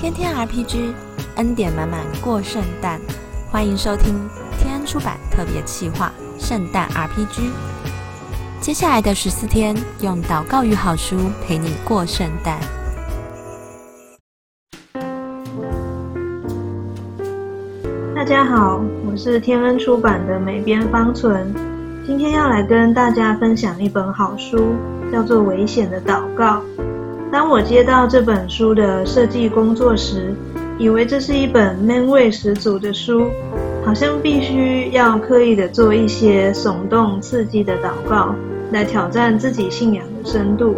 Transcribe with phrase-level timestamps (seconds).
[0.00, 0.94] 天天 RPG，
[1.36, 2.98] 恩典满满过圣诞。
[3.50, 4.14] 欢迎收听
[4.58, 6.10] 天恩出版特别企划
[6.42, 7.40] 《圣诞 RPG》。
[8.62, 12.58] 接下来的十四天，用祷告与好书陪你过圣诞。
[18.16, 21.54] 大家好，我是天恩出版的美编方存，
[22.06, 24.76] 今天要来跟大家分享一本好书，
[25.12, 26.62] 叫做《危险的祷告》。
[27.32, 30.34] 当我接到这本书的设计工作时，
[30.78, 33.30] 以为这是一本 man 味十足的书，
[33.84, 38.34] 好像必须要刻意的做一些耸动刺激的祷告，
[38.72, 40.74] 来挑战自己信仰的深度。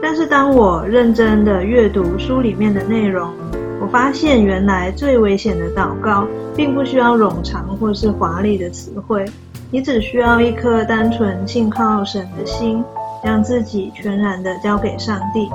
[0.00, 3.30] 但是当我认真的阅读书里面的内容，
[3.78, 9.26] 我发现原来最危险的祷告，并不需要冗长或是华丽的词汇，
[9.70, 12.82] 你只需要一颗单纯信靠神的心，
[13.22, 15.50] 将自己全然的交给上帝。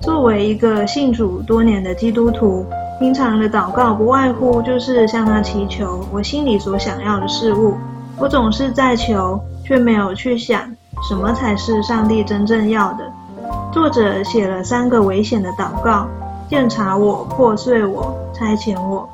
[0.00, 2.64] 作为一个信主多年的基督徒，
[2.98, 7.74] 平常的祷告不外乎就是向他祈求我心里所想要的事物。
[8.16, 10.62] 我总是在求，却没有去想
[11.08, 13.04] 什么才是上帝真正要的。
[13.72, 16.06] 作者写了三个危险的祷告：
[16.48, 19.08] 鉴察我、破碎我、差遣我。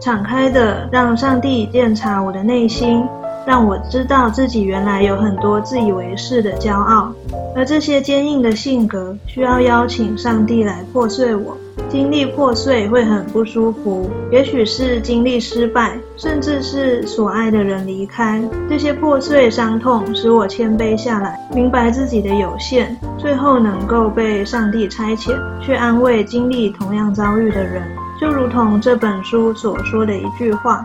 [0.00, 3.02] 敞开的让上帝鉴察我的内心。
[3.46, 7.12] 让我知道自己原来有很多自以为是的骄傲，
[7.54, 11.56] 而这些坚硬的性格需要邀请上帝来破碎我。
[11.88, 18.42] 经历破碎会很不舒服，也许是经历失败，甚至是所爱的人离开。
[18.68, 27.82] 这些破碎伤痛使我谦卑下来，明白自己的有限，最后能够被上帝差遣，去安慰经历同样遭遇的人。
[28.20, 30.84] 就如同这本书所说的一句话。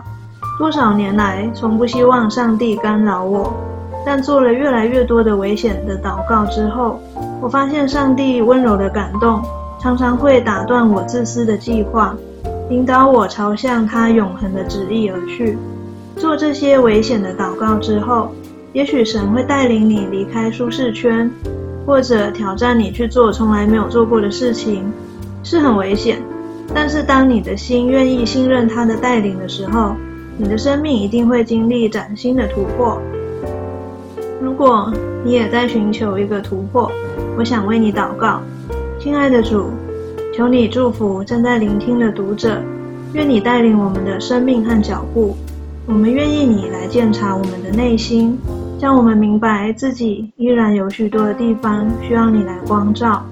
[0.58, 3.52] 多少年来，从不希望上帝干扰我，
[4.06, 7.00] 但做了越来越多的危险的祷告之后，
[7.40, 9.42] 我发现上帝温柔的感动，
[9.80, 12.14] 常常会打断我自私的计划，
[12.70, 15.58] 引导我朝向他永恒的旨意而去。
[16.16, 18.30] 做这些危险的祷告之后，
[18.72, 21.28] 也许神会带领你离开舒适圈，
[21.86, 24.92] 或者挑战你去做从来没有做过的事情，
[25.42, 26.22] 是很危险。
[26.74, 29.96] 但是当你的心愿意信任他的带领的时候，
[30.38, 33.00] 你的生命一定会经历崭新的突破。
[34.40, 34.92] 如果
[35.24, 36.90] 你也在寻求一个突破，
[37.38, 38.40] 我想为你祷告，
[38.98, 39.70] 亲爱的主，
[40.34, 42.60] 求你祝福正在聆听的读者，
[43.12, 45.36] 愿你带领我们的生命和脚步。
[45.86, 48.38] 我们愿意你来鉴察我们的内心，
[48.80, 53.24] 让我们明白自己依然有许多的地方需要你来光照。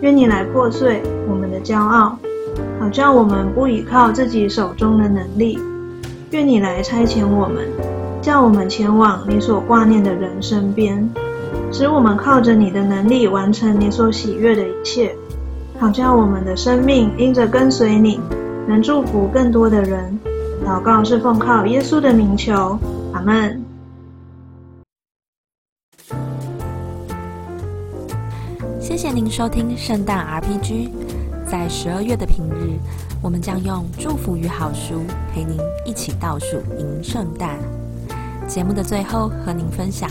[0.00, 2.16] 愿你来破碎我们的骄傲，
[2.80, 5.58] 好叫我们不依靠自己手中的能力。
[6.30, 7.66] 愿你来差遣我们，
[8.20, 11.08] 叫我们前往你所挂念的人身边，
[11.72, 15.16] 使我们靠着你的能力完成你所喜悦的一切，
[15.78, 18.20] 好叫我们的生命因着跟随你，
[18.66, 20.18] 能祝福更多的人。
[20.66, 22.78] 祷告是奉靠耶稣的名求，
[23.14, 23.64] 阿门。
[28.78, 30.90] 谢谢您收听圣诞 RPG，
[31.46, 32.76] 在十二月的平日。
[33.20, 35.02] 我们将用祝福与好书
[35.32, 37.58] 陪您一起倒数迎圣诞。
[38.46, 40.08] 节目的最后，和您分享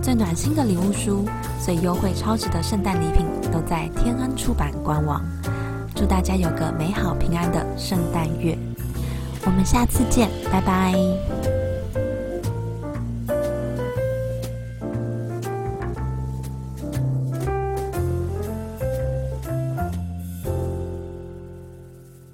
[0.00, 1.24] 最暖心的礼物书、
[1.64, 5.20] 最优惠超值的圣诞礼品，都在天安出版官网。
[5.94, 8.56] 祝大家有个美好平安的圣诞月！
[9.44, 11.51] 我们下次见，拜拜。